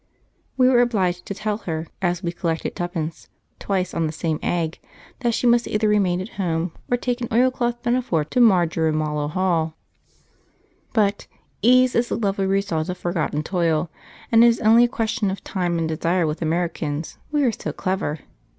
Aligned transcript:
We 0.57 0.67
were 0.67 0.81
obliged 0.81 1.27
to 1.27 1.35
tell 1.35 1.59
her, 1.69 1.85
as 2.01 2.23
we 2.23 2.31
collected 2.31 2.75
'tuppence' 2.75 3.29
twice 3.59 3.93
on 3.93 4.07
the 4.07 4.11
same 4.11 4.39
egg, 4.41 4.79
that 5.19 5.35
she 5.35 5.45
must 5.45 5.67
either 5.67 5.87
remain 5.87 6.19
at 6.19 6.29
home, 6.41 6.71
or 6.89 6.97
take 6.97 7.21
an 7.21 7.27
oilcloth 7.31 7.83
pinafore 7.83 8.25
to 8.31 8.39
Marjorimallow 8.39 9.29
Hall. 9.29 9.75
But 10.91 11.27
'ease 11.61 11.93
is 11.93 12.09
the 12.09 12.17
lovely 12.17 12.47
result 12.47 12.89
of 12.89 12.97
forgotten 12.97 13.43
toil,' 13.43 13.91
and 14.31 14.43
it 14.43 14.47
is 14.47 14.59
only 14.61 14.85
a 14.85 14.87
question 14.87 15.29
of 15.29 15.43
time 15.43 15.77
and 15.77 15.87
desire 15.87 16.25
with 16.25 16.41
Americans, 16.41 17.19
we 17.31 17.43
are 17.43 17.51
so 17.51 17.71
clever. 17.71 18.21